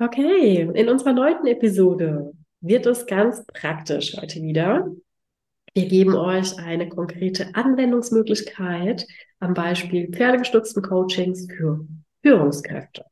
[0.00, 4.88] Okay, in unserer neunten Episode wird es ganz praktisch heute wieder.
[5.72, 9.06] Wir geben euch eine konkrete Anwendungsmöglichkeit
[9.38, 11.86] am Beispiel pferdegestützten Coachings für
[12.22, 13.04] Führungskräfte.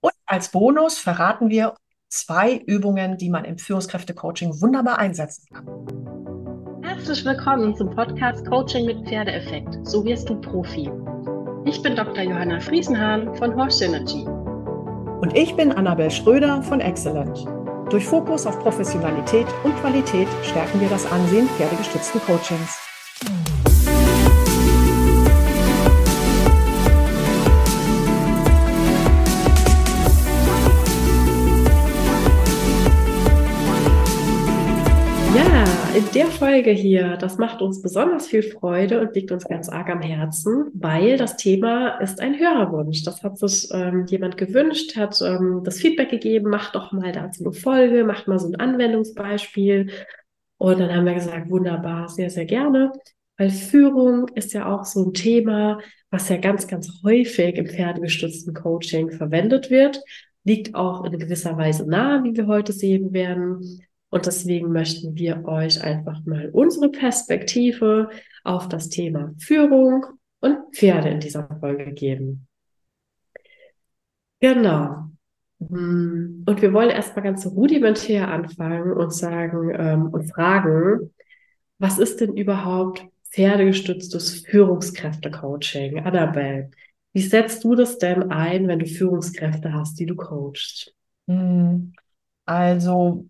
[0.00, 1.74] Und als Bonus verraten wir
[2.08, 6.82] zwei Übungen, die man im Führungskräfte-Coaching wunderbar einsetzen kann.
[6.82, 9.86] Herzlich willkommen zum Podcast Coaching mit Pferdeeffekt.
[9.86, 10.90] So wirst du Profi.
[11.64, 12.24] Ich bin Dr.
[12.24, 14.43] Johanna Friesenhahn von Horse Synergy.
[15.24, 17.46] Und ich bin Annabel Schröder von Excellent.
[17.88, 22.78] Durch Fokus auf Professionalität und Qualität stärken wir das Ansehen pferdegestützten Coachings.
[35.94, 39.88] In der Folge hier, das macht uns besonders viel Freude und liegt uns ganz arg
[39.90, 43.04] am Herzen, weil das Thema ist ein Hörerwunsch.
[43.04, 47.44] Das hat sich ähm, jemand gewünscht, hat ähm, das Feedback gegeben, macht doch mal dazu
[47.44, 49.90] eine Folge, macht mal so ein Anwendungsbeispiel.
[50.58, 52.90] Und dann haben wir gesagt, wunderbar, sehr, sehr gerne.
[53.36, 55.78] Weil Führung ist ja auch so ein Thema,
[56.10, 60.00] was ja ganz, ganz häufig im pferdegestützten Coaching verwendet wird.
[60.42, 63.84] Liegt auch in gewisser Weise nahe, wie wir heute sehen werden.
[64.14, 68.10] Und deswegen möchten wir euch einfach mal unsere Perspektive
[68.44, 70.06] auf das Thema Führung
[70.38, 72.46] und Pferde in dieser Folge geben.
[74.38, 75.08] Genau.
[75.58, 81.12] Hm, und wir wollen erstmal ganz rudimentär anfangen und sagen ähm, und fragen,
[81.80, 85.98] was ist denn überhaupt pferdegestütztes Führungskräfte-Coaching?
[85.98, 86.70] Annabelle,
[87.14, 90.94] wie setzt du das denn ein, wenn du Führungskräfte hast, die du coachst?
[91.26, 91.94] Hm,
[92.44, 93.26] also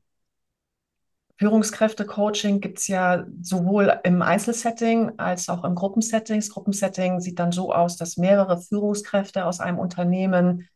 [1.39, 6.37] Führungskräfte-Coaching gibt es ja sowohl im Einzelsetting als auch im Gruppensetting.
[6.37, 10.69] Das Gruppensetting sieht dann so aus, dass mehrere Führungskräfte aus einem Unternehmen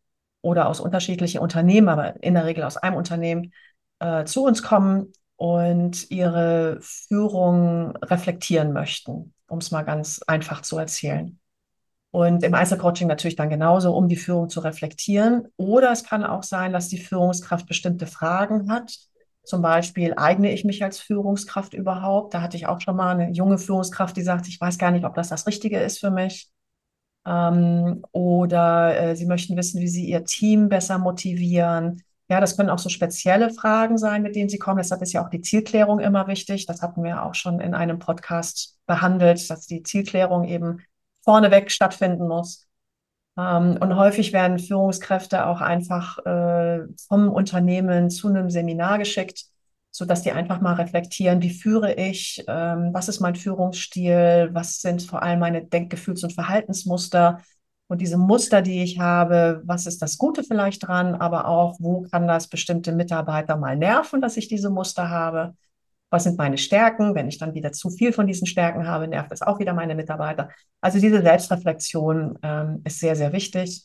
[0.42, 3.52] oder aus unterschiedlichen Unternehmen, aber in der Regel aus einem Unternehmen,
[4.00, 10.76] äh, zu uns kommen und ihre Führung reflektieren möchten, um es mal ganz einfach zu
[10.76, 11.38] erzählen.
[12.10, 15.48] Und im Einzelcoaching natürlich dann genauso, um die Führung zu reflektieren.
[15.56, 19.07] Oder es kann auch sein, dass die Führungskraft bestimmte Fragen hat
[19.48, 22.34] zum Beispiel, eigne ich mich als Führungskraft überhaupt?
[22.34, 25.04] Da hatte ich auch schon mal eine junge Führungskraft, die sagt, ich weiß gar nicht,
[25.04, 26.50] ob das das Richtige ist für mich.
[27.26, 32.02] Ähm, oder äh, sie möchten wissen, wie sie ihr Team besser motivieren.
[32.30, 34.78] Ja, das können auch so spezielle Fragen sein, mit denen sie kommen.
[34.78, 36.66] Deshalb ist ja auch die Zielklärung immer wichtig.
[36.66, 40.82] Das hatten wir auch schon in einem Podcast behandelt, dass die Zielklärung eben
[41.24, 42.67] vorneweg stattfinden muss.
[43.38, 49.44] Ähm, und häufig werden Führungskräfte auch einfach äh, vom Unternehmen zu einem Seminar geschickt,
[49.90, 54.80] so dass die einfach mal reflektieren, wie führe ich, ähm, was ist mein Führungsstil, was
[54.80, 57.40] sind vor allem meine Denkgefühls- und Verhaltensmuster.
[57.86, 62.02] Und diese Muster, die ich habe, was ist das Gute vielleicht dran, aber auch, wo
[62.02, 65.54] kann das bestimmte Mitarbeiter mal nerven, dass ich diese Muster habe
[66.10, 67.14] was sind meine Stärken?
[67.14, 69.94] Wenn ich dann wieder zu viel von diesen Stärken habe, nervt es auch wieder meine
[69.94, 70.50] Mitarbeiter.
[70.80, 73.84] Also diese Selbstreflexion ähm, ist sehr, sehr wichtig.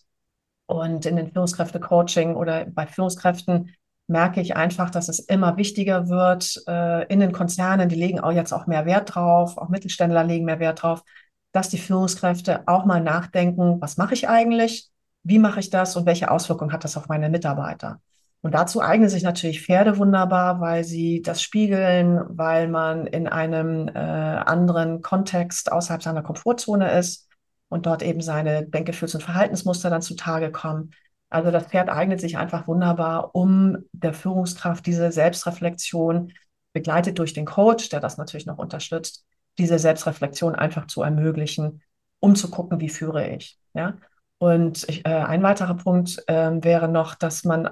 [0.65, 3.75] Und in den Führungskräfte-Coaching oder bei Führungskräften
[4.07, 7.89] merke ich einfach, dass es immer wichtiger wird äh, in den Konzernen.
[7.89, 11.03] Die legen auch jetzt auch mehr Wert drauf, auch Mittelständler legen mehr Wert drauf,
[11.51, 14.89] dass die Führungskräfte auch mal nachdenken, was mache ich eigentlich?
[15.23, 18.01] Wie mache ich das und welche Auswirkungen hat das auf meine Mitarbeiter?
[18.43, 23.87] Und dazu eignen sich natürlich Pferde wunderbar, weil sie das spiegeln, weil man in einem
[23.87, 27.29] äh, anderen Kontext außerhalb seiner Komfortzone ist
[27.69, 30.91] und dort eben seine Denkgefühls- und Verhaltensmuster dann zutage kommen.
[31.29, 36.33] Also das Pferd eignet sich einfach wunderbar, um der Führungskraft diese Selbstreflexion,
[36.73, 39.25] begleitet durch den Coach, der das natürlich noch unterstützt,
[39.57, 41.81] diese Selbstreflexion einfach zu ermöglichen,
[42.19, 43.57] um zu gucken, wie führe ich.
[43.73, 43.95] Ja?
[44.37, 47.69] Und ich, äh, ein weiterer Punkt äh, wäre noch, dass man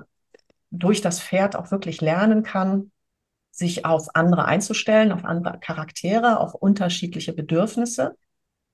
[0.71, 2.91] durch das Pferd auch wirklich lernen kann,
[3.51, 8.17] sich auf andere einzustellen, auf andere Charaktere, auf unterschiedliche Bedürfnisse.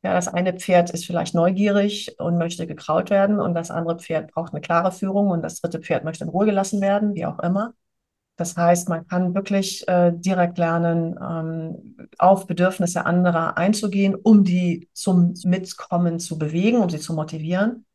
[0.03, 4.31] Ja, das eine Pferd ist vielleicht neugierig und möchte gekraut werden und das andere Pferd
[4.31, 7.39] braucht eine klare Führung und das dritte Pferd möchte in Ruhe gelassen werden, wie auch
[7.39, 7.73] immer.
[8.37, 14.89] Das heißt, man kann wirklich äh, direkt lernen, ähm, auf Bedürfnisse anderer einzugehen, um die
[14.93, 17.86] zum Mitkommen zu bewegen, um sie zu motivieren.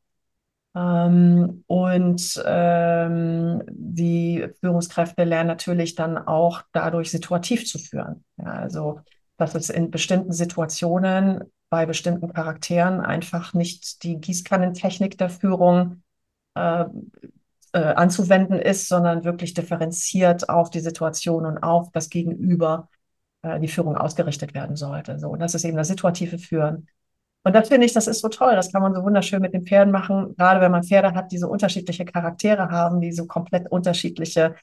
[0.75, 8.25] Ähm, und ähm, die Führungskräfte lernen natürlich dann auch dadurch situativ zu führen.
[8.39, 9.01] Ja, also,
[9.37, 16.03] dass es in bestimmten Situationen bei bestimmten Charakteren einfach nicht die Gießkannentechnik der Führung
[16.55, 16.85] äh,
[17.73, 22.89] äh, anzuwenden ist, sondern wirklich differenziert auf die Situation und auf das Gegenüber
[23.43, 25.19] äh, die Führung ausgerichtet werden sollte.
[25.19, 26.89] So, und das ist eben das situative Führen.
[27.45, 28.55] Und das finde ich, das ist so toll.
[28.55, 30.35] Das kann man so wunderschön mit den Pferden machen.
[30.37, 34.55] Gerade wenn man Pferde hat, die so unterschiedliche Charaktere haben, die so komplett unterschiedliche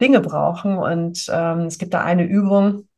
[0.00, 0.78] Dinge brauchen.
[0.78, 2.88] Und ähm, es gibt da eine Übung,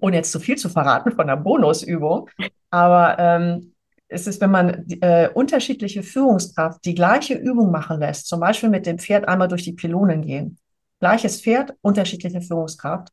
[0.00, 2.28] ohne jetzt zu viel zu verraten von der Bonusübung,
[2.70, 3.74] aber ähm,
[4.08, 8.84] es ist, wenn man äh, unterschiedliche Führungskraft die gleiche Übung machen lässt, zum Beispiel mit
[8.84, 10.58] dem Pferd einmal durch die Pylonen gehen,
[11.00, 13.08] gleiches Pferd, unterschiedliche Führungskraft,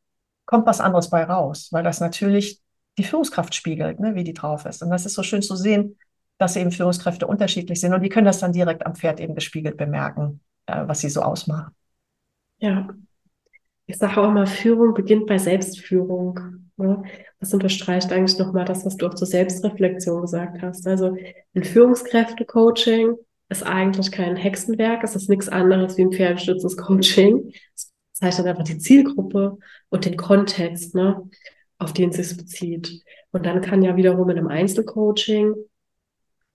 [0.46, 2.62] kommt was anderes bei raus, weil das natürlich
[3.00, 4.84] die Führungskraft spiegelt, ne, wie die drauf ist.
[4.84, 5.98] Und das ist so schön zu sehen,
[6.38, 9.78] dass eben Führungskräfte unterschiedlich sind und die können das dann direkt am Pferd eben gespiegelt
[9.78, 11.74] bemerken, äh, was sie so ausmacht.
[12.60, 12.90] Ja,
[13.86, 16.40] ich sage auch immer, Führung beginnt bei Selbstführung.
[16.78, 17.04] Ne?
[17.40, 20.86] Das unterstreicht eigentlich nochmal das, was du auch zur Selbstreflexion gesagt hast.
[20.88, 21.18] Also
[21.56, 23.16] ein Führungskräfte-Coaching
[23.50, 27.52] ist eigentlich kein Hexenwerk, es ist nichts anderes wie ein pferdestütztes Coaching.
[27.76, 29.58] Es zeichnet einfach die Zielgruppe
[29.90, 31.28] und den Kontext, ne,
[31.80, 33.04] auf den es sich bezieht.
[33.32, 35.56] Und dann kann ja wiederum in einem Einzelcoaching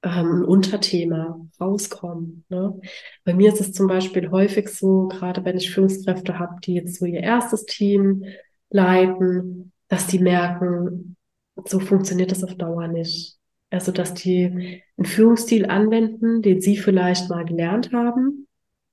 [0.02, 2.44] ähm, ein Unterthema rauskommen.
[2.48, 2.78] Ne?
[3.24, 6.98] Bei mir ist es zum Beispiel häufig so, gerade wenn ich Führungskräfte habe, die jetzt
[6.98, 8.24] so ihr erstes Team
[8.70, 11.16] leiten, dass die merken,
[11.64, 13.38] so funktioniert das auf Dauer nicht.
[13.70, 18.46] Also, dass die einen Führungsstil anwenden, den sie vielleicht mal gelernt haben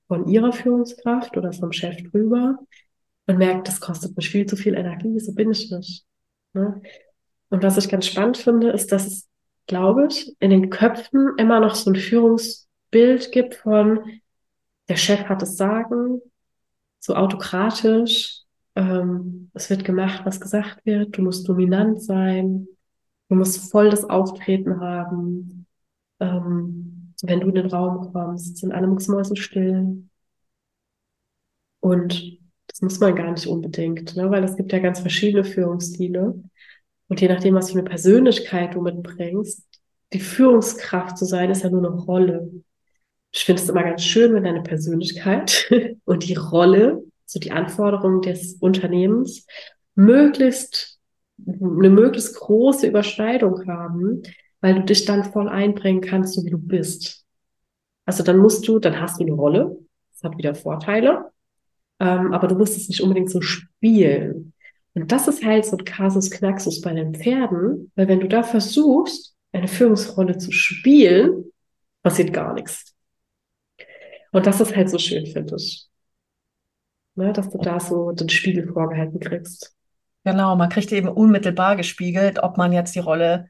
[0.07, 2.57] von ihrer Führungskraft oder vom Chef drüber
[3.27, 6.05] und merkt, das kostet mich viel zu viel Energie, so bin ich nicht.
[6.53, 6.81] Ne?
[7.50, 9.31] Und was ich ganz spannend finde, ist, dass es
[9.68, 14.21] glaube ich, in den Köpfen immer noch so ein Führungsbild gibt von,
[14.89, 16.19] der Chef hat es sagen,
[17.00, 18.42] so autokratisch,
[18.75, 22.68] ähm, es wird gemacht, was gesagt wird, du musst dominant sein,
[23.30, 25.65] du musst voll das Auftreten haben.
[26.19, 30.03] Ähm, wenn du in den Raum kommst, sind alle Mucksmäusen still.
[31.80, 32.40] Und
[32.81, 34.29] muss man gar nicht unbedingt, ne?
[34.29, 36.41] weil es gibt ja ganz verschiedene Führungsstile.
[37.07, 39.67] Und je nachdem, was für eine Persönlichkeit du mitbringst,
[40.13, 42.51] die Führungskraft zu sein, ist ja nur eine Rolle.
[43.31, 45.71] Ich finde es immer ganz schön, wenn deine Persönlichkeit
[46.05, 49.45] und die Rolle, so die Anforderungen des Unternehmens,
[49.95, 50.99] möglichst
[51.47, 54.21] eine möglichst große Überschneidung haben,
[54.59, 57.25] weil du dich dann voll einbringen kannst, so wie du bist.
[58.05, 59.77] Also dann musst du, dann hast du eine Rolle,
[60.13, 61.30] das hat wieder Vorteile,
[62.01, 64.53] ähm, aber du musst es nicht unbedingt so spielen.
[64.95, 68.42] Und das ist halt so ein Kasus Knaxus bei den Pferden, weil wenn du da
[68.42, 71.45] versuchst, eine Führungsrolle zu spielen,
[72.01, 72.95] passiert gar nichts.
[74.31, 75.88] Und das ist halt so schön, finde ich.
[77.15, 79.75] Ne, dass du da so den Spiegel vorgehalten kriegst.
[80.24, 83.48] Genau, man kriegt eben unmittelbar gespiegelt, ob man jetzt die Rolle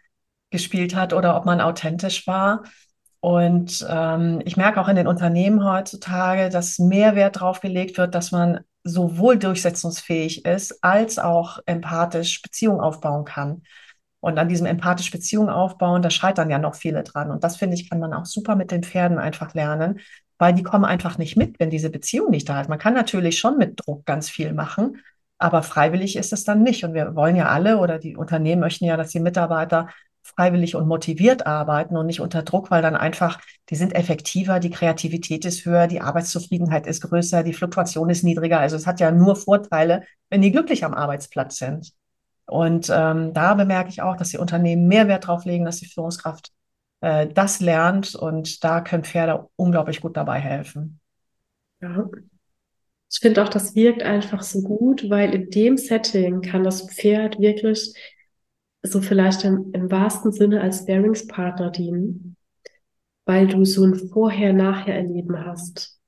[0.49, 2.63] gespielt hat oder ob man authentisch war.
[3.21, 8.15] Und ähm, ich merke auch in den Unternehmen heutzutage, dass mehr Wert drauf gelegt wird,
[8.15, 13.61] dass man sowohl durchsetzungsfähig ist, als auch empathisch Beziehungen aufbauen kann.
[14.21, 17.31] Und an diesem empathisch Beziehungen aufbauen, da scheitern ja noch viele dran.
[17.31, 19.99] Und das finde ich, kann man auch super mit den Pferden einfach lernen,
[20.39, 22.69] weil die kommen einfach nicht mit, wenn diese Beziehung nicht da ist.
[22.69, 24.97] Man kann natürlich schon mit Druck ganz viel machen,
[25.37, 26.83] aber freiwillig ist es dann nicht.
[26.83, 29.89] Und wir wollen ja alle oder die Unternehmen möchten ja, dass die Mitarbeiter
[30.23, 33.39] freiwillig und motiviert arbeiten und nicht unter Druck, weil dann einfach,
[33.69, 38.59] die sind effektiver, die Kreativität ist höher, die Arbeitszufriedenheit ist größer, die Fluktuation ist niedriger.
[38.59, 41.93] Also es hat ja nur Vorteile, wenn die glücklich am Arbeitsplatz sind.
[42.45, 45.85] Und ähm, da bemerke ich auch, dass die Unternehmen mehr Wert drauf legen, dass die
[45.85, 46.51] Führungskraft
[47.01, 50.99] äh, das lernt und da können Pferde unglaublich gut dabei helfen.
[51.81, 52.09] Ja.
[53.11, 57.39] Ich finde auch, das wirkt einfach so gut, weil in dem Setting kann das Pferd
[57.39, 57.93] wirklich
[58.83, 62.35] so vielleicht im, im wahrsten Sinne als Bearingspartner dienen,
[63.25, 65.99] weil du so ein Vorher-Nachher-Erleben hast.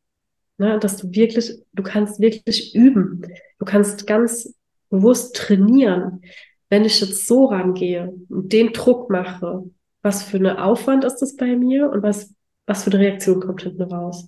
[0.57, 0.79] Ne?
[0.79, 3.21] Dass du wirklich, du kannst wirklich üben.
[3.59, 4.55] Du kannst ganz
[4.89, 6.21] bewusst trainieren.
[6.69, 9.63] Wenn ich jetzt so rangehe und den Druck mache,
[10.01, 12.33] was für eine Aufwand ist das bei mir und was,
[12.65, 14.27] was für eine Reaktion kommt hinten raus?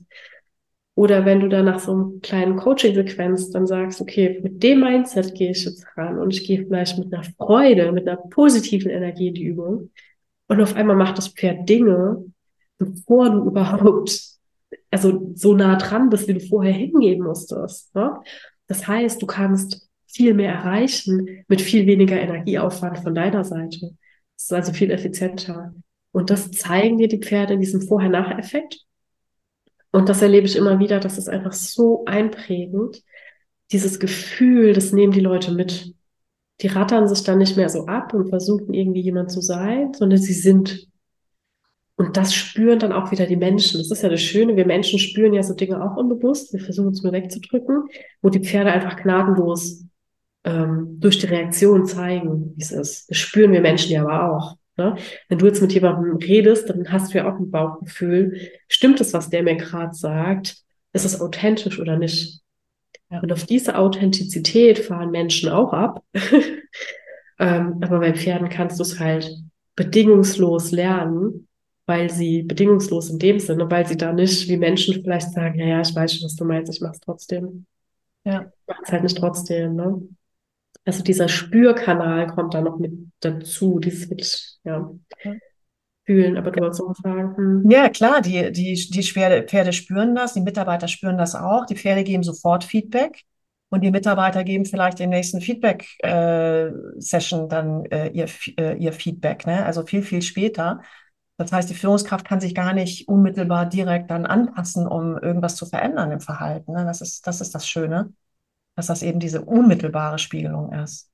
[0.95, 5.35] Oder wenn du dann nach so einem kleinen Coaching-Sequenz dann sagst, okay, mit dem Mindset
[5.35, 9.27] gehe ich jetzt ran und ich gehe vielleicht mit einer Freude, mit einer positiven Energie
[9.27, 9.91] in die Übung.
[10.47, 12.23] Und auf einmal macht das Pferd Dinge,
[12.77, 14.21] bevor du überhaupt,
[14.89, 17.93] also so nah dran bist, wie du vorher hingehen musstest.
[17.93, 18.17] Ne?
[18.67, 23.91] Das heißt, du kannst viel mehr erreichen mit viel weniger Energieaufwand von deiner Seite.
[24.37, 25.73] Das ist also viel effizienter.
[26.13, 28.85] Und das zeigen dir die Pferde in diesem Vorher-Nachher-Effekt.
[29.95, 33.01] Und das erlebe ich immer wieder, das ist einfach so einprägend.
[33.71, 35.95] Dieses Gefühl, das nehmen die Leute mit.
[36.59, 40.19] Die rattern sich dann nicht mehr so ab und versuchen irgendwie jemand zu sein, sondern
[40.19, 40.89] sie sind.
[41.95, 43.77] Und das spüren dann auch wieder die Menschen.
[43.77, 44.57] Das ist ja das Schöne.
[44.57, 46.51] Wir Menschen spüren ja so Dinge auch unbewusst.
[46.51, 47.85] Wir versuchen es nur wegzudrücken,
[48.21, 49.85] wo die Pferde einfach gnadenlos
[50.43, 53.09] ähm, durch die Reaktion zeigen, wie es ist.
[53.09, 54.57] Das spüren wir Menschen ja aber auch.
[54.77, 54.97] Ne?
[55.29, 58.39] Wenn du jetzt mit jemandem redest, dann hast du ja auch ein Bauchgefühl.
[58.67, 60.57] Stimmt es, was der mir gerade sagt?
[60.93, 62.41] Ist es authentisch oder nicht?
[63.09, 63.19] Ja.
[63.19, 66.03] Und auf diese Authentizität fahren Menschen auch ab.
[67.39, 69.31] ähm, aber bei Pferden kannst du es halt
[69.75, 71.47] bedingungslos lernen,
[71.85, 75.67] weil sie bedingungslos in dem Sinne, weil sie da nicht wie Menschen vielleicht sagen, ja,
[75.67, 77.65] ja, ich weiß schon, was du meinst, ich mach's trotzdem.
[78.23, 78.51] Ja.
[78.67, 80.01] Ich mach's halt nicht trotzdem, ne?
[80.83, 84.91] Also dieser Spürkanal kommt da noch mit dazu, dieses mit, ja,
[86.05, 87.35] fühlen, aber du wolltest was sagen.
[87.35, 87.69] Hm.
[87.69, 91.75] Ja, klar, die, die, die Pferde, Pferde spüren das, die Mitarbeiter spüren das auch, die
[91.75, 93.23] Pferde geben sofort Feedback
[93.69, 98.93] und die Mitarbeiter geben vielleicht in der nächsten Feedback-Session äh, dann äh, ihr, äh, ihr
[98.93, 99.65] Feedback, ne?
[99.65, 100.81] Also viel, viel später.
[101.37, 105.65] Das heißt, die Führungskraft kann sich gar nicht unmittelbar direkt dann anpassen, um irgendwas zu
[105.65, 106.71] verändern im Verhalten.
[106.71, 106.85] Ne?
[106.85, 108.13] Das ist, das ist das Schöne
[108.75, 111.09] dass das eben diese unmittelbare Spiegelung ist.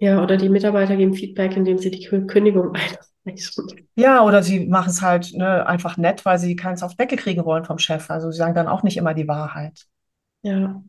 [0.00, 2.74] Ja, oder die Mitarbeiter geben Feedback, indem sie die Kündigung
[3.26, 3.66] einreichen.
[3.94, 7.44] Ja, oder sie machen es halt ne, einfach nett, weil sie keins auf Decke kriegen
[7.44, 8.10] wollen vom Chef.
[8.10, 9.86] Also sie sagen dann auch nicht immer die Wahrheit.
[10.42, 10.82] Ja.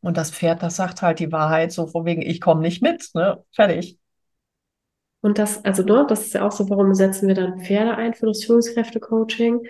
[0.00, 3.10] Und das Pferd, das sagt halt die Wahrheit, so von wegen, ich komme nicht mit,
[3.14, 3.42] ne?
[3.52, 3.98] Fertig.
[5.22, 8.14] Und das, also dort, das ist ja auch so, warum setzen wir dann Pferde ein
[8.14, 9.60] für das Führungskräfte-Coaching?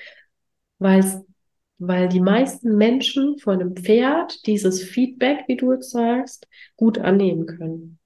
[0.78, 6.46] Weil die meisten Menschen von einem Pferd dieses Feedback, wie du jetzt sagst,
[6.76, 7.98] gut annehmen können.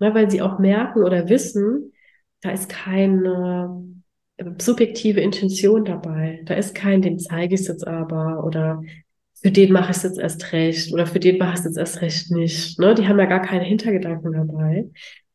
[0.00, 1.92] Ja, weil sie auch merken oder wissen,
[2.40, 3.94] da ist keine
[4.36, 6.42] äh, subjektive Intention dabei.
[6.44, 8.82] Da ist kein, den zeige ich es jetzt aber oder
[9.40, 11.78] für den mache ich es jetzt erst recht oder für den mache ich es jetzt
[11.78, 12.78] erst recht nicht.
[12.78, 12.94] Ne?
[12.94, 14.90] Die haben ja gar keine Hintergedanken dabei.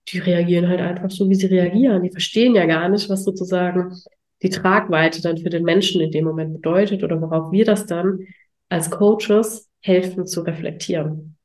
[0.10, 2.04] Die reagieren halt einfach so, wie sie reagieren.
[2.04, 3.94] Die verstehen ja gar nicht, was sozusagen
[4.42, 8.26] die Tragweite dann für den Menschen in dem Moment bedeutet oder worauf wir das dann
[8.70, 11.38] als Coaches helfen zu reflektieren.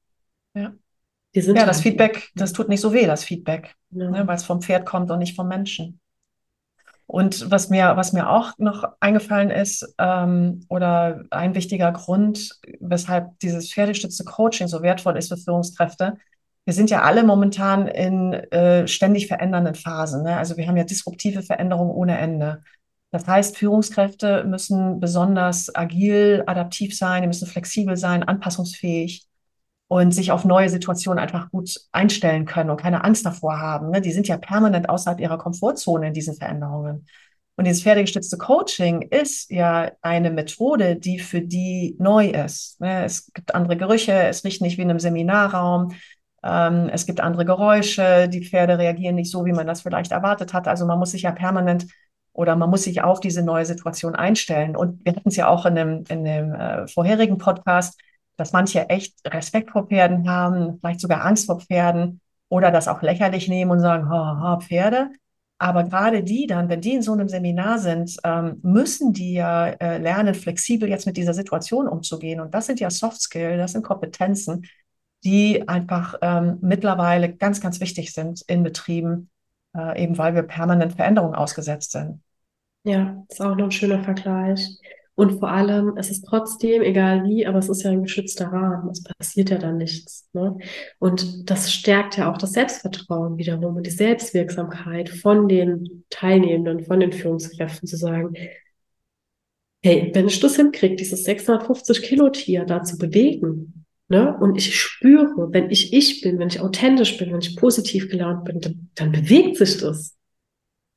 [0.54, 0.74] Ja.
[1.34, 4.10] Ja, das Feedback, das tut nicht so weh, das Feedback, ja.
[4.10, 6.00] ne, weil es vom Pferd kommt und nicht vom Menschen.
[7.06, 13.38] Und was mir, was mir auch noch eingefallen ist, ähm, oder ein wichtiger Grund, weshalb
[13.40, 16.16] dieses pferdestützte Coaching so wertvoll ist für Führungskräfte,
[16.64, 20.22] wir sind ja alle momentan in äh, ständig verändernden Phasen.
[20.22, 20.36] Ne?
[20.38, 22.62] Also wir haben ja disruptive Veränderungen ohne Ende.
[23.10, 29.26] Das heißt, Führungskräfte müssen besonders agil, adaptiv sein, die müssen flexibel sein, anpassungsfähig
[29.88, 33.90] und sich auf neue Situationen einfach gut einstellen können und keine Angst davor haben.
[33.90, 34.00] Ne?
[34.00, 37.06] Die sind ja permanent außerhalb ihrer Komfortzone in diesen Veränderungen.
[37.56, 42.80] Und dieses pferdegestützte Coaching ist ja eine Methode, die für die neu ist.
[42.80, 43.04] Ne?
[43.04, 45.94] Es gibt andere Gerüche, es riecht nicht wie in einem Seminarraum,
[46.42, 50.52] ähm, es gibt andere Geräusche, die Pferde reagieren nicht so, wie man das vielleicht erwartet
[50.52, 50.66] hat.
[50.66, 51.86] Also man muss sich ja permanent
[52.32, 54.76] oder man muss sich auf diese neue Situation einstellen.
[54.76, 58.00] Und wir hatten es ja auch in dem, in dem äh, vorherigen Podcast,
[58.36, 63.02] dass manche echt Respekt vor Pferden haben, vielleicht sogar Angst vor Pferden oder das auch
[63.02, 65.10] lächerlich nehmen und sagen, ha, ha, Pferde.
[65.58, 69.68] Aber gerade die dann, wenn die in so einem Seminar sind, ähm, müssen die ja
[69.68, 72.40] äh, lernen, flexibel jetzt mit dieser Situation umzugehen.
[72.40, 74.66] Und das sind ja Soft Skills, das sind Kompetenzen,
[75.24, 79.30] die einfach ähm, mittlerweile ganz, ganz wichtig sind in Betrieben,
[79.76, 82.20] äh, eben weil wir permanent Veränderungen ausgesetzt sind.
[82.82, 84.78] Ja, ist auch noch ein schöner Vergleich.
[85.16, 88.90] Und vor allem, es ist trotzdem, egal wie, aber es ist ja ein geschützter Rahmen.
[88.90, 90.28] Es passiert ja dann nichts.
[90.32, 90.56] Ne?
[90.98, 96.98] Und das stärkt ja auch das Selbstvertrauen wiederum und die Selbstwirksamkeit von den Teilnehmenden, von
[96.98, 98.34] den Führungskräften zu sagen,
[99.84, 104.74] hey, wenn ich das hinkriege, dieses 650 Kilo Tier da zu bewegen, ne, und ich
[104.80, 108.90] spüre, wenn ich ich bin, wenn ich authentisch bin, wenn ich positiv gelaunt bin, dann,
[108.94, 110.16] dann bewegt sich das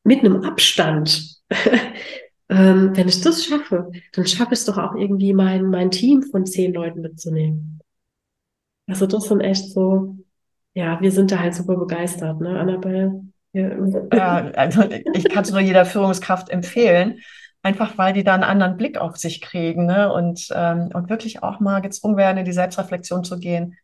[0.04, 1.38] mit einem Abstand
[2.50, 6.24] ähm, wenn ich das schaffe, dann schaffe ich es doch auch irgendwie mein, mein Team
[6.24, 7.82] von zehn Leuten mitzunehmen.
[8.88, 10.18] Also das sind echt so,
[10.74, 13.22] ja, wir sind da halt super begeistert, ne, Annabelle?
[13.54, 17.20] Ja, also ich kann es nur jeder Führungskraft empfehlen,
[17.63, 20.13] einfach weil die da einen anderen Blick auf sich kriegen ne?
[20.13, 23.75] und, ähm, und wirklich auch mal gezwungen werden, in die Selbstreflexion zu gehen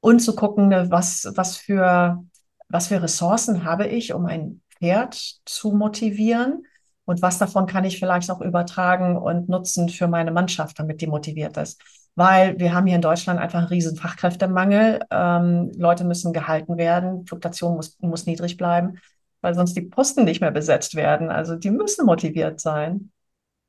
[0.00, 2.24] und zu gucken, ne, was, was, für,
[2.68, 6.64] was für Ressourcen habe ich, um ein Pferd zu motivieren
[7.08, 11.06] und was davon kann ich vielleicht auch übertragen und nutzen für meine Mannschaft, damit die
[11.06, 11.80] motiviert ist.
[12.16, 15.00] Weil wir haben hier in Deutschland einfach einen riesen Fachkräftemangel.
[15.10, 18.98] Ähm, Leute müssen gehalten werden, Fluktuation muss, muss niedrig bleiben,
[19.40, 21.30] weil sonst die Posten nicht mehr besetzt werden.
[21.30, 23.10] Also die müssen motiviert sein.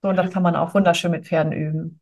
[0.02, 2.02] So, und das kann man auch wunderschön mit Pferden üben.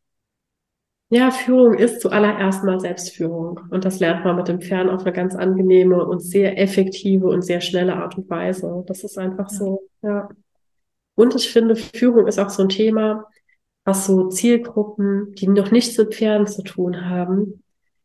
[1.09, 3.59] Ja, Führung ist zuallererst mal Selbstführung.
[3.69, 7.43] Und das lernt man mit dem Pferd auf eine ganz angenehme und sehr effektive und
[7.43, 8.83] sehr schnelle Art und Weise.
[8.87, 10.29] Das ist einfach so, ja.
[11.17, 13.25] Und ich finde, Führung ist auch so ein Thema,
[13.83, 17.63] was so Zielgruppen, die noch nichts mit Pferden zu tun haben,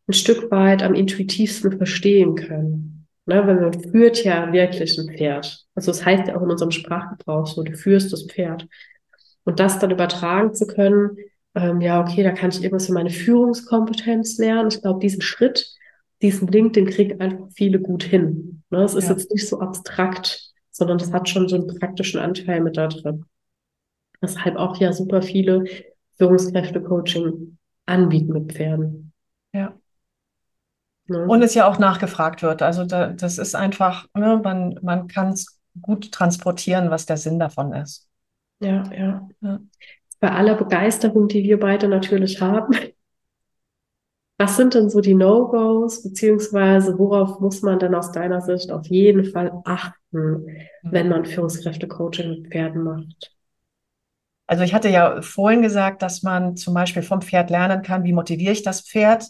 [0.08, 3.06] ein Stück weit am intuitivsten verstehen können.
[3.26, 5.64] Ne, weil man führt ja wirklich ein Pferd.
[5.74, 8.66] Also es das heißt ja auch in unserem Sprachgebrauch so, du führst das Pferd.
[9.44, 11.18] Und das dann übertragen zu können,
[11.54, 14.70] ähm, ja, okay, da kann ich irgendwas für meine Führungskompetenz lernen.
[14.72, 15.66] Ich glaube, diesen Schritt,
[16.22, 18.62] diesen Link, den kriegen einfach viele gut hin.
[18.70, 18.82] Ne?
[18.82, 19.10] Es ist ja.
[19.10, 20.51] jetzt nicht so abstrakt,
[20.82, 23.24] sondern das hat schon so einen praktischen Anteil mit da drin.
[24.20, 25.64] Weshalb auch ja super viele
[26.18, 29.12] Führungskräfte-Coaching anbieten mit Pferden.
[29.52, 29.74] Ja.
[31.06, 31.24] Ne?
[31.24, 32.62] Und es ja auch nachgefragt wird.
[32.62, 37.38] Also da, das ist einfach, ne, man, man kann es gut transportieren, was der Sinn
[37.38, 38.08] davon ist.
[38.58, 39.60] Ja, ja, ja.
[40.18, 42.74] Bei aller Begeisterung, die wir beide natürlich haben,
[44.38, 48.86] was sind denn so die No-Gos, beziehungsweise worauf muss man denn aus deiner Sicht auf
[48.86, 50.46] jeden Fall achten,
[50.82, 53.32] wenn man Führungskräfte-Coaching mit Pferden macht?
[54.46, 58.12] Also ich hatte ja vorhin gesagt, dass man zum Beispiel vom Pferd lernen kann, wie
[58.12, 59.24] motiviere ich das Pferd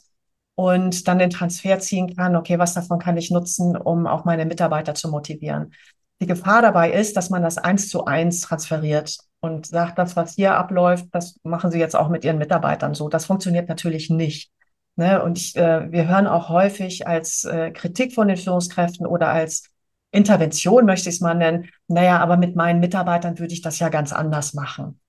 [0.54, 4.46] und dann den Transfer ziehen kann, okay, was davon kann ich nutzen, um auch meine
[4.46, 5.72] Mitarbeiter zu motivieren.
[6.20, 10.34] Die Gefahr dabei ist, dass man das eins zu eins transferiert und sagt, das, was
[10.34, 13.08] hier abläuft, das machen Sie jetzt auch mit Ihren Mitarbeitern so.
[13.08, 14.52] Das funktioniert natürlich nicht.
[14.96, 15.22] Ne?
[15.22, 19.70] Und ich, äh, wir hören auch häufig als äh, Kritik von den Führungskräften oder als
[20.10, 23.88] Intervention, möchte ich es mal nennen, naja, aber mit meinen Mitarbeitern würde ich das ja
[23.88, 25.00] ganz anders machen.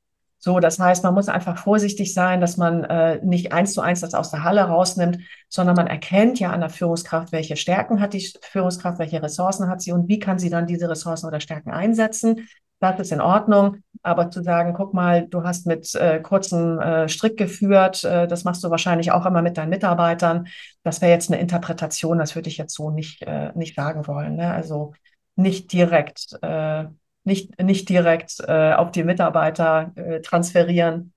[0.43, 4.01] So, das heißt, man muss einfach vorsichtig sein, dass man äh, nicht eins zu eins
[4.01, 8.12] das aus der Halle rausnimmt, sondern man erkennt ja an der Führungskraft, welche Stärken hat
[8.12, 11.71] die Führungskraft, welche Ressourcen hat sie und wie kann sie dann diese Ressourcen oder Stärken
[11.71, 12.45] einsetzen.
[12.81, 17.07] Das ist in Ordnung, aber zu sagen, guck mal, du hast mit äh, kurzem äh,
[17.07, 20.47] Strick geführt, äh, das machst du wahrscheinlich auch immer mit deinen Mitarbeitern.
[20.83, 24.35] Das wäre jetzt eine Interpretation, das würde ich jetzt so nicht, äh, nicht sagen wollen.
[24.35, 24.53] Ne?
[24.53, 24.91] Also
[25.38, 26.83] nicht direkt äh,
[27.24, 31.13] nicht, nicht direkt äh, auf die Mitarbeiter äh, transferieren.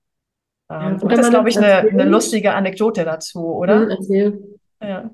[0.69, 3.85] Ähm, ja, du hattest, glaube ich, eine, eine, lustige Anekdote dazu, oder?
[3.85, 4.43] Mhm, erzähl.
[4.81, 5.09] Ja.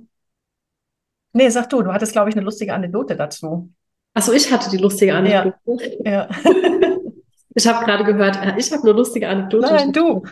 [1.34, 3.72] Nee, sag du, du hattest, glaube ich, eine lustige Anekdote dazu.
[4.14, 5.98] Achso, ich hatte die lustige Anekdote.
[6.06, 6.12] Ja.
[6.12, 6.30] ja.
[7.56, 9.68] ich habe gerade gehört, äh, ich habe eine lustige Anekdote.
[9.68, 10.24] Nein, du.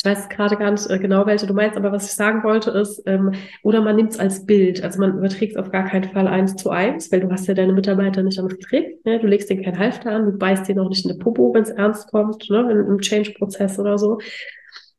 [0.00, 2.70] Ich weiß gerade gar nicht äh, genau, welche du meinst, aber was ich sagen wollte
[2.70, 4.82] ist, ähm, oder man nimmt es als Bild.
[4.82, 7.52] Also man überträgt es auf gar keinen Fall eins zu eins, weil du hast ja
[7.52, 9.04] deine Mitarbeiter nicht am Strick.
[9.04, 9.20] Ne?
[9.20, 11.64] Du legst denen kein Halfter an, du beißt denen auch nicht in die Popo, wenn
[11.64, 12.60] es ernst kommt, ne?
[12.88, 14.20] im Change-Prozess oder so.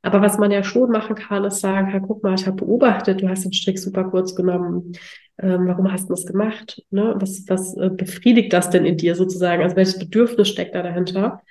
[0.03, 3.23] Aber was man ja schon machen kann, ist sagen, ja, guck mal, ich habe beobachtet,
[3.23, 4.91] du hast den Strick super kurz genommen.
[5.39, 6.83] Ähm, warum hast du das gemacht?
[6.91, 7.15] Ne?
[7.17, 9.63] Was, was äh, befriedigt das denn in dir sozusagen?
[9.63, 11.41] Also welches Bedürfnis steckt da dahinter?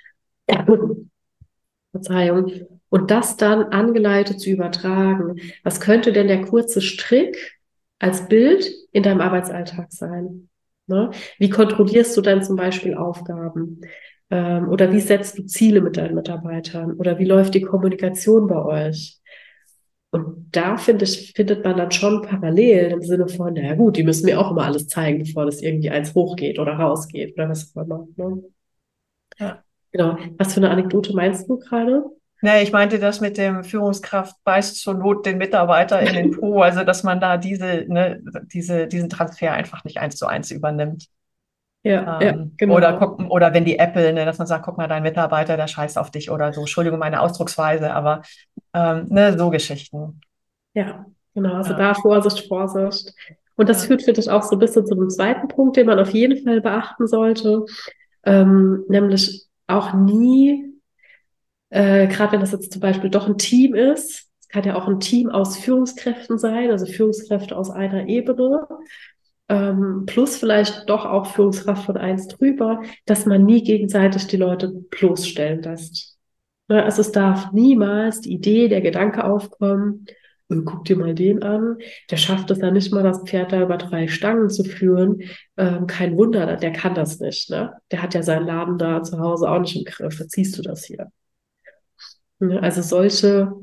[1.91, 5.37] Verzeihung und das dann angeleitet zu übertragen.
[5.63, 7.57] Was könnte denn der kurze Strick
[7.99, 10.49] als Bild in deinem Arbeitsalltag sein?
[10.87, 11.11] Ne?
[11.39, 13.79] Wie kontrollierst du dann zum Beispiel Aufgaben?
[14.29, 16.97] Ähm, oder wie setzt du Ziele mit deinen Mitarbeitern?
[16.97, 19.19] Oder wie läuft die Kommunikation bei euch?
[20.11, 24.03] Und da finde ich, findet man dann schon parallel im Sinne von, naja gut, die
[24.03, 27.73] müssen mir auch immer alles zeigen, bevor das irgendwie eins hochgeht oder rausgeht oder was
[27.73, 28.07] auch immer.
[28.17, 28.43] Ne?
[29.39, 29.63] Ja.
[29.91, 30.17] Genau.
[30.37, 32.03] Was für eine Anekdote meinst du gerade?
[32.41, 36.61] Nee, ich meinte das mit dem Führungskraft beißt zur Not den Mitarbeiter in den Po,
[36.61, 41.07] also dass man da diese, ne, diese, diesen Transfer einfach nicht eins zu eins übernimmt.
[41.83, 42.75] Ja, ähm, ja genau.
[42.75, 45.67] Oder, gucken, oder wenn die Apple, ne, dass man sagt, guck mal, dein Mitarbeiter, der
[45.67, 46.61] scheißt auf dich oder so.
[46.61, 48.23] Entschuldigung, meine Ausdrucksweise, aber
[48.73, 50.21] ähm, ne, so Geschichten.
[50.73, 51.55] Ja, genau.
[51.55, 51.77] Also ja.
[51.77, 53.13] da Vorsicht, Vorsicht.
[53.55, 53.87] Und das ja.
[53.87, 56.43] führt, finde ich, auch so ein bisschen zu dem zweiten Punkt, den man auf jeden
[56.43, 57.65] Fall beachten sollte,
[58.23, 60.70] ähm, nämlich auch nie
[61.71, 64.99] äh, Gerade wenn das jetzt zum Beispiel doch ein Team ist, kann ja auch ein
[64.99, 68.67] Team aus Führungskräften sein, also Führungskräfte aus einer Ebene,
[69.47, 74.69] ähm, plus vielleicht doch auch Führungskraft von eins drüber, dass man nie gegenseitig die Leute
[74.69, 76.17] bloßstellen lässt.
[76.67, 80.05] Ne, also es darf niemals die Idee, der Gedanke aufkommen,
[80.49, 81.77] äh, guck dir mal den an,
[82.09, 85.21] der schafft es ja nicht mal, das Pferd da über drei Stangen zu führen.
[85.55, 87.49] Ähm, kein Wunder, der kann das nicht.
[87.49, 87.73] Ne?
[87.91, 90.19] Der hat ja seinen Laden da zu Hause auch nicht im Griff.
[90.19, 91.11] Jetzt siehst du das hier.
[92.41, 93.53] Ne, also solche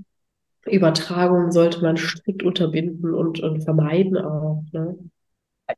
[0.66, 4.62] Übertragungen sollte man strikt unterbinden und, und vermeiden auch.
[4.72, 4.96] Ne?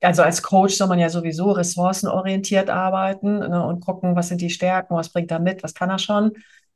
[0.03, 4.51] Also als Coach soll man ja sowieso ressourcenorientiert arbeiten ne, und gucken, was sind die
[4.51, 6.33] Stärken, was bringt er mit, was kann er schon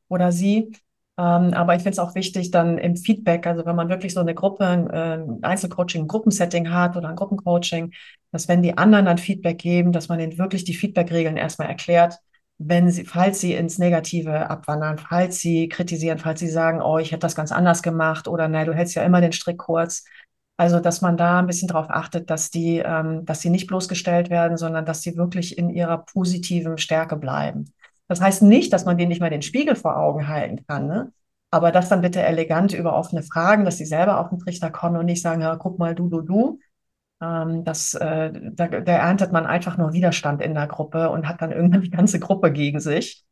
[0.08, 0.72] oder sie.
[1.18, 4.20] Ähm, aber ich finde es auch wichtig, dann im Feedback, also wenn man wirklich so
[4.20, 7.92] eine Gruppe, äh, Einzelcoaching, ein Gruppensetting hat oder ein Gruppencoaching,
[8.32, 12.18] dass wenn die anderen dann Feedback geben, dass man ihnen wirklich die Feedbackregeln erstmal erklärt
[12.58, 17.12] wenn sie, falls sie ins Negative abwandern, falls sie kritisieren, falls sie sagen, oh, ich
[17.12, 20.04] hätte das ganz anders gemacht oder nein, du hältst ja immer den Strick kurz.
[20.56, 24.30] Also, dass man da ein bisschen darauf achtet, dass die, ähm, dass sie nicht bloßgestellt
[24.30, 27.72] werden, sondern dass sie wirklich in ihrer positiven Stärke bleiben.
[28.06, 31.12] Das heißt nicht, dass man denen nicht mal den Spiegel vor Augen halten kann, ne?
[31.50, 34.96] Aber das dann bitte elegant über offene Fragen, dass sie selber auf den Trichter kommen
[34.96, 36.58] und nicht sagen, ja, guck mal, du, du, du,
[37.24, 41.40] Ähm, das, äh, da, da erntet man einfach nur Widerstand in der Gruppe und hat
[41.40, 43.24] dann irgendwann die ganze Gruppe gegen sich.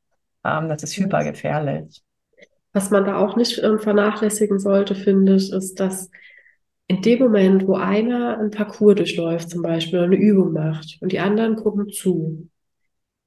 [0.45, 2.03] Ähm, das ist hypergefährlich.
[2.73, 6.11] Was man da auch nicht äh, vernachlässigen sollte, finde ich, ist, dass
[6.87, 11.21] in dem Moment, wo einer ein Parcours durchläuft, zum Beispiel, eine Übung macht und die
[11.21, 12.49] anderen gucken zu,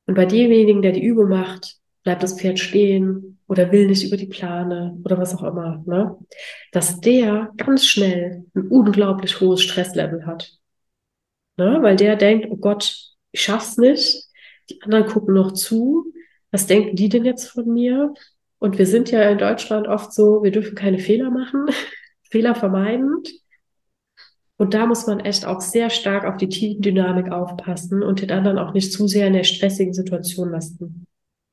[0.07, 4.17] und bei demjenigen, der die Übung macht, bleibt das Pferd stehen oder will nicht über
[4.17, 6.17] die Plane oder was auch immer, ne?
[6.71, 10.51] dass der ganz schnell ein unglaublich hohes Stresslevel hat.
[11.57, 11.77] Ne?
[11.81, 12.95] Weil der denkt, oh Gott,
[13.31, 14.23] ich schaff's nicht.
[14.69, 16.11] Die anderen gucken noch zu.
[16.51, 18.13] Was denken die denn jetzt von mir?
[18.59, 21.67] Und wir sind ja in Deutschland oft so, wir dürfen keine Fehler machen,
[22.31, 23.29] Fehler vermeidend.
[24.57, 28.57] Und da muss man echt auch sehr stark auf die Teamdynamik aufpassen und den anderen
[28.57, 31.05] auch nicht zu sehr in der stressigen Situation lassen.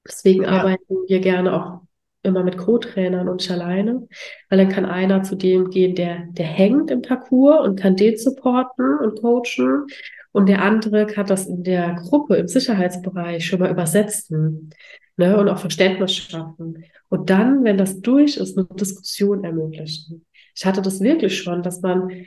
[0.06, 0.50] Deswegen ja.
[0.50, 1.80] arbeiten wir gerne auch
[2.22, 4.06] immer mit Co-Trainern und nicht alleine,
[4.48, 8.16] weil dann kann einer zu dem gehen, der, der hängt im Parcours und kann den
[8.16, 9.86] supporten und coachen
[10.30, 14.70] und der andere kann das in der Gruppe, im Sicherheitsbereich schon mal übersetzen
[15.16, 16.84] ne, und auch Verständnis schaffen.
[17.08, 20.24] Und dann, wenn das durch ist, eine Diskussion ermöglichen.
[20.54, 22.26] Ich hatte das wirklich schon, dass man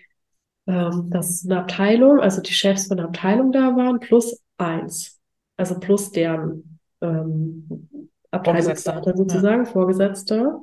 [0.67, 5.19] ähm, dass eine Abteilung, also die Chefs von der Abteilung da waren, plus eins.
[5.57, 7.87] Also plus deren ähm,
[8.31, 9.71] Abteilungsleiter sozusagen, ja.
[9.71, 10.61] Vorgesetzter.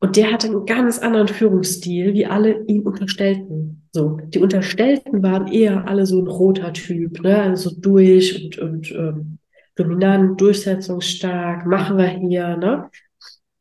[0.00, 3.88] Und der hatte einen ganz anderen Führungsstil, wie alle ihm Unterstellten.
[3.92, 7.42] So, die Unterstellten waren eher alle so ein roter Typ, ne?
[7.42, 9.38] Also durch und, und ähm,
[9.74, 12.90] dominant, durchsetzungsstark, machen wir hier, ne?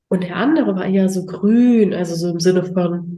[0.09, 3.16] Und der andere war eher so grün, also so im Sinne von,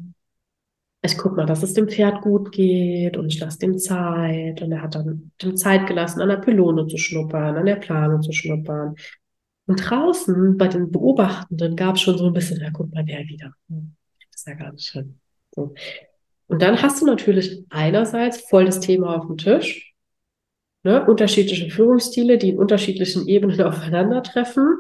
[1.01, 4.62] ich guck mal, dass es dem Pferd gut geht und ich lasse dem Zeit.
[4.62, 8.19] Und er hat dann dem Zeit gelassen, an der Pylone zu schnuppern, an der Plane
[8.19, 8.95] zu schnuppern.
[9.65, 13.19] Und draußen bei den Beobachtenden gab es schon so ein bisschen, ja, guck mal, der
[13.27, 13.53] wieder.
[13.69, 13.95] Hm,
[14.31, 15.19] das ist ja gar nicht schön.
[15.51, 15.73] So.
[16.47, 19.93] Und dann hast du natürlich einerseits voll das Thema auf dem Tisch,
[20.83, 21.05] ne?
[21.05, 24.75] unterschiedliche Führungsstile, die in unterschiedlichen Ebenen aufeinandertreffen.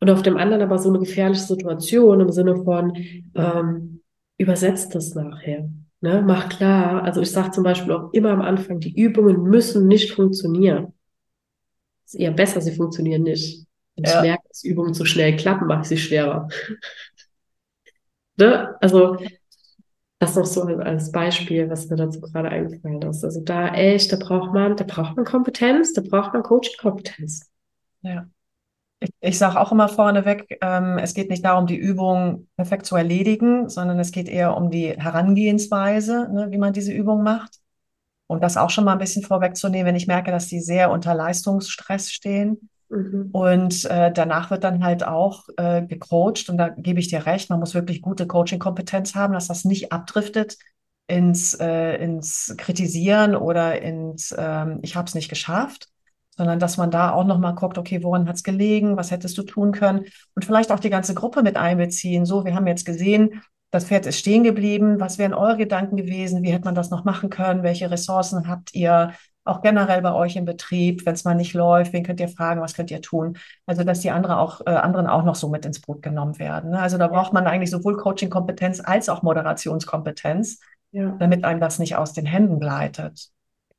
[0.00, 2.94] Und auf dem anderen aber so eine gefährliche Situation im Sinne von,
[3.34, 3.95] ähm,
[4.38, 5.68] übersetzt das nachher.
[6.00, 6.22] Ne?
[6.26, 10.12] Mach klar, also ich sage zum Beispiel auch immer am Anfang, die Übungen müssen nicht
[10.12, 10.92] funktionieren.
[12.04, 13.66] Es ist eher besser, sie funktionieren nicht.
[13.96, 14.16] Wenn ja.
[14.16, 16.48] ich merke, dass Übungen zu schnell klappen, mache ich sie schwerer.
[18.36, 18.76] ne?
[18.80, 19.16] Also
[20.18, 23.24] das noch so als Beispiel, was mir dazu gerade eingefallen ist.
[23.24, 27.50] Also da echt, da braucht man, da braucht man Kompetenz, da braucht man Coaching-Kompetenz.
[28.02, 28.26] Ja.
[29.00, 32.96] Ich, ich sage auch immer vorneweg, ähm, es geht nicht darum, die Übung perfekt zu
[32.96, 37.58] erledigen, sondern es geht eher um die Herangehensweise, ne, wie man diese Übung macht.
[38.26, 41.14] Und das auch schon mal ein bisschen vorwegzunehmen, wenn ich merke, dass die sehr unter
[41.14, 42.70] Leistungsstress stehen.
[42.88, 43.30] Mhm.
[43.32, 46.48] Und äh, danach wird dann halt auch äh, gecoacht.
[46.48, 49.92] Und da gebe ich dir recht, man muss wirklich gute Coaching-Kompetenz haben, dass das nicht
[49.92, 50.56] abdriftet
[51.06, 55.88] ins, äh, ins Kritisieren oder ins ähm, Ich habe es nicht geschafft,
[56.36, 59.42] sondern dass man da auch nochmal guckt, okay, woran hat es gelegen, was hättest du
[59.42, 62.26] tun können und vielleicht auch die ganze Gruppe mit einbeziehen.
[62.26, 65.00] So, wir haben jetzt gesehen, das Pferd ist stehen geblieben.
[65.00, 66.42] Was wären eure Gedanken gewesen?
[66.42, 67.62] Wie hätte man das noch machen können?
[67.62, 69.12] Welche Ressourcen habt ihr
[69.44, 71.04] auch generell bei euch im Betrieb?
[71.04, 72.60] Wenn es mal nicht läuft, wen könnt ihr fragen?
[72.60, 73.38] Was könnt ihr tun?
[73.66, 76.70] Also, dass die andere auch, äh, anderen auch noch so mit ins Boot genommen werden.
[76.70, 76.80] Ne?
[76.80, 80.60] Also, da braucht man eigentlich sowohl Coaching-Kompetenz als auch Moderationskompetenz,
[80.92, 81.14] ja.
[81.18, 83.30] damit einem das nicht aus den Händen gleitet.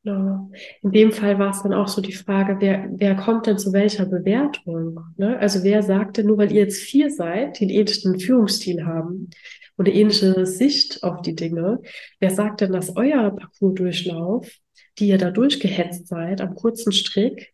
[0.07, 0.49] Genau.
[0.83, 3.73] In dem Fall war es dann auch so die Frage, wer, wer kommt denn zu
[3.73, 5.01] welcher Bewertung?
[5.17, 5.37] Ne?
[5.37, 9.29] Also wer sagt denn, nur weil ihr jetzt vier seid, die einen ähnlichen Führungsstil haben
[9.75, 11.81] und eine ähnliche Sicht auf die Dinge,
[12.21, 14.49] wer sagt denn, dass euer Parcours-Durchlauf,
[14.97, 17.53] die ihr da durchgehetzt seid, am kurzen Strick,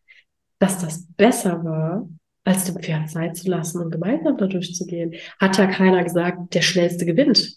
[0.59, 2.07] dass das besser war,
[2.43, 5.15] als dem Pferd Zeit zu lassen und gemeinsam da durchzugehen?
[5.39, 7.55] Hat ja keiner gesagt, der Schnellste gewinnt.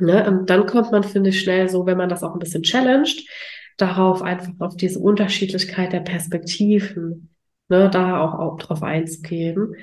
[0.00, 0.26] Ne?
[0.26, 3.28] Und dann kommt man, finde ich, schnell so, wenn man das auch ein bisschen challenged,
[3.76, 7.30] darauf einfach auf diese Unterschiedlichkeit der Perspektiven,
[7.68, 9.74] ne, da auch, auch drauf einzugehen.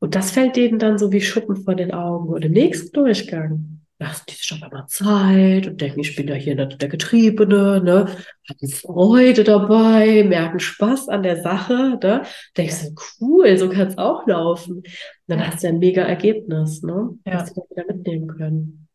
[0.00, 2.28] Und das fällt denen dann so wie Schuppen vor den Augen.
[2.28, 6.34] Und im nächsten Durchgang lassen die sich auf einmal Zeit und denken, ich bin ja
[6.34, 8.06] hier der, der Getriebene, ne,
[8.48, 12.22] hatten Freude dabei, merken Spaß an der Sache, ne,
[12.56, 14.76] denkst du, cool, so kann es auch laufen.
[14.76, 14.86] Und
[15.26, 17.32] dann hast du ein mega Ergebnis, ne, ja.
[17.32, 18.87] dass sie da wieder mitnehmen können.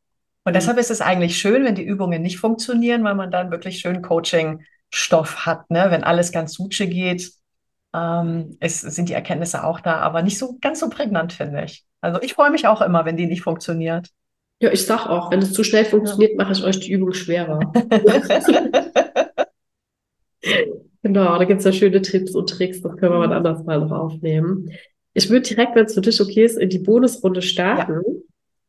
[0.46, 3.80] Und deshalb ist es eigentlich schön, wenn die Übungen nicht funktionieren, weil man dann wirklich
[3.80, 5.70] schön Coaching-Stoff hat.
[5.72, 5.88] Ne?
[5.90, 7.32] Wenn alles ganz suche geht,
[7.94, 11.86] ähm, es sind die Erkenntnisse auch da, aber nicht so ganz so prägnant, finde ich.
[12.02, 14.10] Also ich freue mich auch immer, wenn die nicht funktioniert.
[14.60, 17.60] Ja, ich sag auch, wenn es zu schnell funktioniert, mache ich euch die Übung schwerer.
[21.02, 23.80] genau, da gibt es ja schöne Tipps und Tricks, das können wir mal anders mal
[23.80, 24.72] noch aufnehmen.
[25.14, 28.02] Ich würde direkt, wenn es für dich okay ist, in die Bonusrunde starten.
[28.06, 28.13] Ja.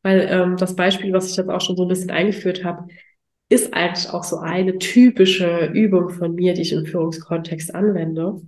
[0.05, 2.87] Weil ähm, das Beispiel, was ich jetzt auch schon so ein bisschen eingeführt habe,
[3.49, 8.43] ist eigentlich auch so eine typische Übung von mir, die ich im Führungskontext anwende.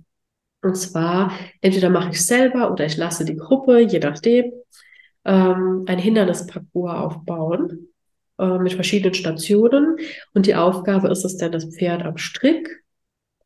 [0.61, 4.51] Und zwar, entweder mache ich selber oder ich lasse die Gruppe, je nachdem,
[5.25, 7.89] ähm, ein Hindernisparcours aufbauen
[8.37, 9.97] äh, mit verschiedenen Stationen.
[10.33, 12.83] Und die Aufgabe ist es dann, das Pferd am Strick,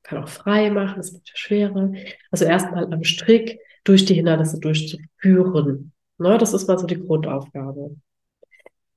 [0.03, 1.93] kann auch frei machen, das wird ja schwerer.
[2.29, 5.93] Also erstmal am Strick durch die Hindernisse durchzuführen.
[6.21, 7.95] Ne, das ist mal so die Grundaufgabe.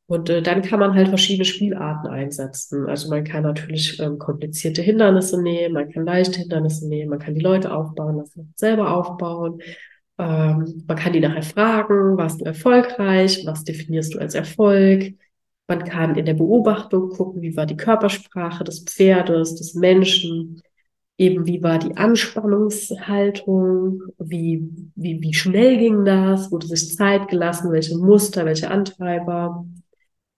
[0.06, 2.86] Und äh, dann kann man halt verschiedene Spielarten einsetzen.
[2.86, 7.34] Also man kann natürlich ähm, komplizierte Hindernisse nehmen, man kann leichte Hindernisse nehmen, man kann
[7.34, 9.62] die Leute aufbauen lassen, selber aufbauen.
[10.18, 15.14] Ähm, man kann die nachher fragen, warst du erfolgreich, was definierst du als Erfolg?
[15.66, 20.60] Man kann in der Beobachtung gucken, wie war die Körpersprache des Pferdes, des Menschen,
[21.16, 27.70] eben wie war die Anspannungshaltung, wie, wie, wie schnell ging das, wurde sich Zeit gelassen,
[27.70, 29.64] welche Muster, welche Antreiber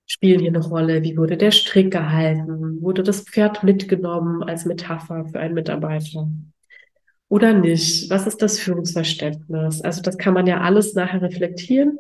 [0.07, 1.03] spielen hier eine Rolle?
[1.03, 2.81] Wie wurde der Strick gehalten?
[2.81, 6.29] Wurde das Pferd mitgenommen als Metapher für einen Mitarbeiter?
[7.29, 8.09] Oder nicht?
[8.11, 9.83] Was ist das Führungsverständnis?
[9.83, 11.99] Also das kann man ja alles nachher reflektieren.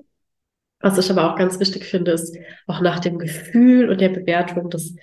[0.80, 2.36] Was ich aber auch ganz wichtig finde, ist
[2.66, 4.94] auch nach dem Gefühl und der Bewertung des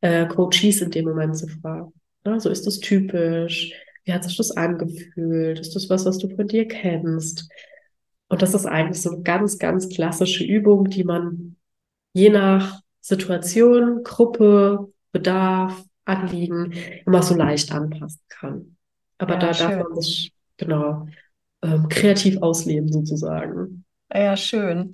[0.00, 1.92] äh, Coaches in dem Moment zu fragen.
[2.26, 3.72] Ja, so ist das typisch.
[4.04, 5.60] Wie hat sich das angefühlt?
[5.60, 7.48] Ist das was, was du von dir kennst?
[8.28, 11.56] Und das ist eigentlich so eine ganz, ganz klassische Übung, die man
[12.12, 16.72] je nach Situation, Gruppe, Bedarf, Anliegen
[17.04, 18.76] immer so leicht anpassen kann.
[19.18, 19.70] Aber ja, da schön.
[19.70, 21.06] darf man sich genau
[21.62, 23.84] ähm, kreativ ausleben sozusagen.
[24.12, 24.92] Ja, schön.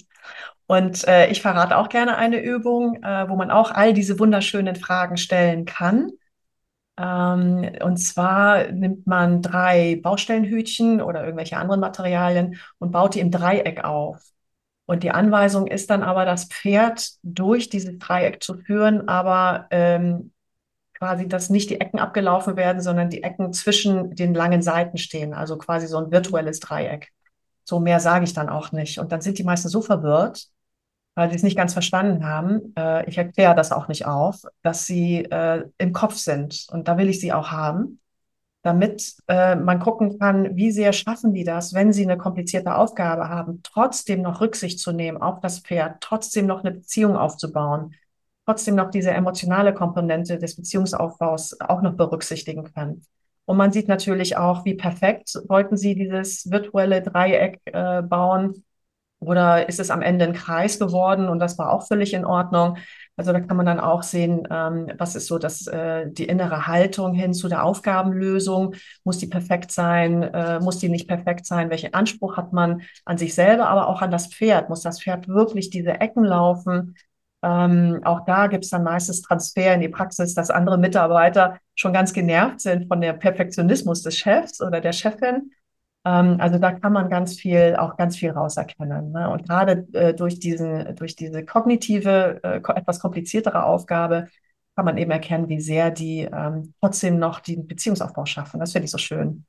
[0.66, 4.76] Und äh, ich verrate auch gerne eine Übung, äh, wo man auch all diese wunderschönen
[4.76, 6.10] Fragen stellen kann.
[6.96, 13.30] Ähm, und zwar nimmt man drei Baustellenhütchen oder irgendwelche anderen Materialien und baut die im
[13.30, 14.20] Dreieck auf.
[14.86, 20.32] Und die Anweisung ist dann aber, das Pferd durch dieses Dreieck zu führen, aber ähm,
[20.94, 25.34] quasi, dass nicht die Ecken abgelaufen werden, sondern die Ecken zwischen den langen Seiten stehen.
[25.34, 27.10] Also quasi so ein virtuelles Dreieck.
[27.64, 28.98] So mehr sage ich dann auch nicht.
[28.98, 30.46] Und dann sind die meisten so verwirrt,
[31.14, 32.74] weil sie es nicht ganz verstanden haben.
[32.76, 36.66] Äh, ich erkläre das auch nicht auf, dass sie äh, im Kopf sind.
[36.70, 38.00] Und da will ich sie auch haben
[38.62, 43.28] damit äh, man gucken kann, wie sehr schaffen die das, wenn sie eine komplizierte Aufgabe
[43.28, 47.94] haben, trotzdem noch Rücksicht zu nehmen auf das Pferd, trotzdem noch eine Beziehung aufzubauen,
[48.46, 53.04] trotzdem noch diese emotionale Komponente des Beziehungsaufbaus auch noch berücksichtigen können.
[53.44, 58.64] Und man sieht natürlich auch, wie perfekt wollten sie dieses virtuelle Dreieck äh, bauen
[59.22, 62.76] oder ist es am Ende ein Kreis geworden und das war auch völlig in Ordnung.
[63.16, 66.66] Also da kann man dann auch sehen, ähm, was ist so das, äh, die innere
[66.66, 68.74] Haltung hin zu der Aufgabenlösung.
[69.04, 70.22] Muss die perfekt sein?
[70.22, 71.70] Äh, muss die nicht perfekt sein?
[71.70, 74.70] Welchen Anspruch hat man an sich selber, aber auch an das Pferd?
[74.70, 76.94] Muss das Pferd wirklich diese Ecken laufen?
[77.42, 81.92] Ähm, auch da gibt es dann meistens Transfer in die Praxis, dass andere Mitarbeiter schon
[81.92, 85.50] ganz genervt sind von der Perfektionismus des Chefs oder der Chefin
[86.04, 89.12] also da kann man ganz viel, auch ganz viel rauserkennen.
[89.12, 89.30] Ne?
[89.30, 94.26] Und gerade äh, durch diesen, durch diese kognitive, äh, etwas kompliziertere Aufgabe
[94.74, 98.58] kann man eben erkennen, wie sehr die ähm, trotzdem noch den Beziehungsaufbau schaffen.
[98.58, 99.44] Das finde ich so schön.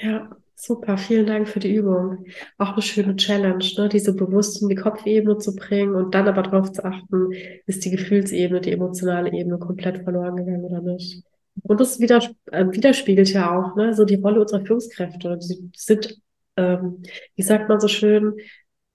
[0.00, 0.96] Ja, super.
[0.98, 2.26] Vielen Dank für die Übung.
[2.58, 3.88] Auch eine schöne Challenge, ne?
[3.88, 7.32] diese bewusst in die Kopfebene zu bringen und dann aber darauf zu achten,
[7.66, 11.24] ist die Gefühlsebene, die emotionale Ebene komplett verloren gegangen oder nicht.
[11.62, 12.08] Und das äh,
[12.50, 15.36] widerspiegelt ja auch ne, so die Rolle unserer Führungskräfte.
[15.40, 16.20] Sie sind,
[16.56, 17.02] ähm,
[17.36, 18.34] wie sagt man so schön,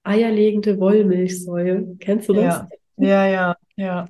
[0.04, 1.96] eierlegende Wollmilchsäule.
[2.00, 2.66] Kennst du das?
[2.98, 3.56] Ja, ja, ja.
[3.76, 4.10] ja.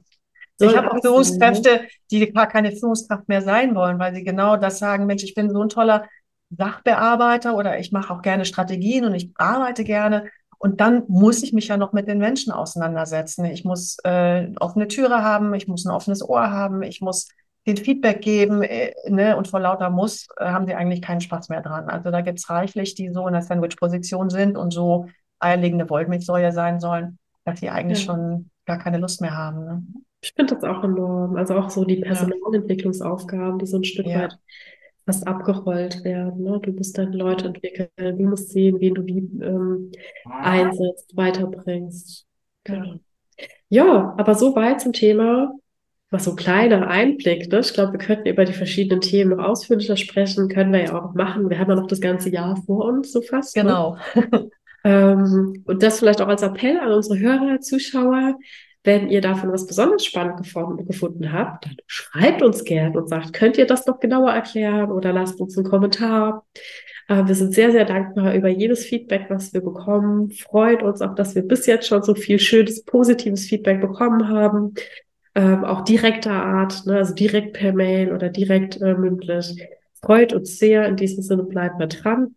[0.60, 1.82] ich habe auch Führungskräfte,
[2.12, 5.50] die gar keine Führungskraft mehr sein wollen, weil sie genau das sagen, Mensch, ich bin
[5.52, 6.08] so ein toller
[6.50, 10.30] Sachbearbeiter oder ich mache auch gerne Strategien und ich arbeite gerne.
[10.58, 13.46] Und dann muss ich mich ja noch mit den Menschen auseinandersetzen.
[13.46, 17.30] Ich muss äh, offene Türe haben, ich muss ein offenes Ohr haben, ich muss
[17.69, 21.49] den Feedback geben äh, ne, und vor lauter Muss äh, haben sie eigentlich keinen Spaß
[21.49, 21.89] mehr dran.
[21.89, 25.08] Also da gibt es reichlich, die so in der Sandwich-Position sind und so
[25.39, 28.13] eierlegende Wollmilchsäure sein sollen, dass sie eigentlich ja.
[28.13, 29.65] schon gar keine Lust mehr haben.
[29.65, 29.84] Ne?
[30.21, 31.36] Ich finde das auch enorm.
[31.36, 34.23] Also auch so die Personalentwicklungsaufgaben, die so ein Stück ja.
[34.23, 34.38] weit
[35.05, 36.43] fast abgerollt werden.
[36.43, 36.60] Ne?
[36.62, 39.91] Du musst deine Leute entwickeln, du musst sehen, wen du wie ähm,
[40.25, 42.25] einsetzt, weiterbringst.
[42.63, 42.95] Genau.
[43.69, 45.53] Ja, aber so weit zum Thema
[46.12, 47.52] was so kleiner Einblick.
[47.52, 47.60] Ne?
[47.60, 51.13] Ich glaube, wir könnten über die verschiedenen Themen noch ausführlicher sprechen, können wir ja auch
[51.13, 51.50] machen.
[51.50, 53.56] Wir haben ja noch das ganze Jahr vor uns, so fast.
[53.56, 53.63] Ne?
[53.63, 53.98] Genau.
[54.15, 54.50] Ne?
[54.84, 58.36] ähm, und das vielleicht auch als Appell an unsere Hörer, Zuschauer.
[58.84, 63.34] Wenn ihr davon was besonders spannend gefunden, gefunden habt, dann schreibt uns gern und sagt,
[63.34, 66.45] könnt ihr das noch genauer erklären oder lasst uns einen Kommentar.
[67.10, 70.32] Äh, wir sind sehr, sehr dankbar über jedes Feedback, was wir bekommen.
[70.32, 74.74] Freut uns auch, dass wir bis jetzt schon so viel schönes, positives Feedback bekommen haben.
[75.39, 79.65] Ähm, auch direkter Art, ne, also direkt per Mail oder direkt äh, mündlich.
[80.02, 80.86] Freut uns sehr.
[80.86, 82.36] In diesem Sinne bleibt mal dran.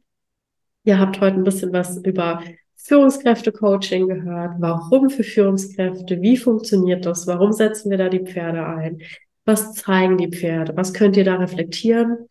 [0.85, 2.43] Ihr habt heute ein bisschen was über
[2.77, 4.55] Führungskräfte-Coaching gehört.
[4.59, 6.23] Warum für Führungskräfte?
[6.23, 7.27] Wie funktioniert das?
[7.27, 9.03] Warum setzen wir da die Pferde ein?
[9.45, 10.77] Was zeigen die Pferde?
[10.77, 12.29] Was könnt ihr da reflektieren?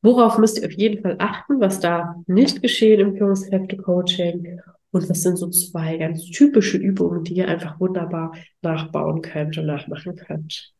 [0.00, 1.60] Worauf müsst ihr auf jeden Fall achten?
[1.60, 4.60] Was darf nicht geschehen im Führungskräfte-Coaching?
[4.96, 8.32] Und das sind so zwei ganz typische Übungen, die ihr einfach wunderbar
[8.62, 10.72] nachbauen könnt und nachmachen könnt.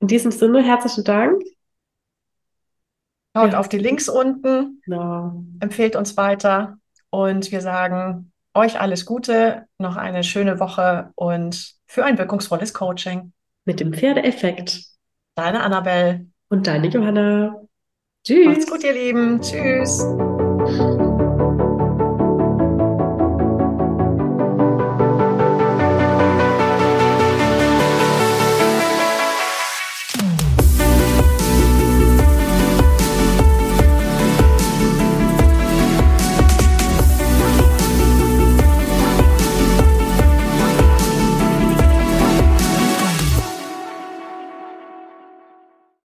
[0.00, 1.40] In diesem Sinne, herzlichen Dank.
[3.36, 3.60] Schaut ja.
[3.60, 5.44] auf die Links unten, genau.
[5.60, 6.78] empfehlt uns weiter
[7.10, 13.32] und wir sagen euch alles Gute, noch eine schöne Woche und für ein wirkungsvolles Coaching.
[13.64, 14.80] Mit dem Pferdeeffekt.
[15.36, 16.26] Deine Annabelle.
[16.48, 17.54] Und deine Johanna.
[18.26, 18.46] Tschüss.
[18.46, 19.40] Macht's gut, ihr Lieben.
[19.40, 20.04] Tschüss.